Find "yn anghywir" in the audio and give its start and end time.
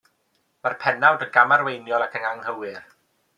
2.21-2.81